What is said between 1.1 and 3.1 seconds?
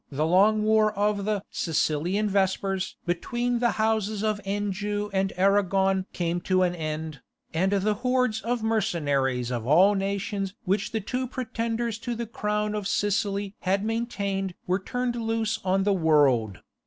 the "Sicilian Vespers"